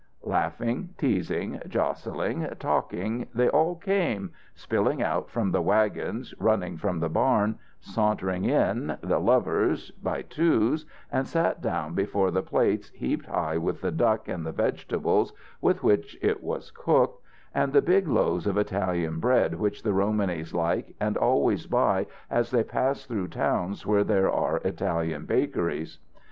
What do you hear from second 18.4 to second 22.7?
of Italian bread which the Romanys like and always buy as they